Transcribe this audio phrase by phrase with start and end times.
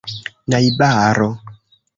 [0.49, 1.29] najbaro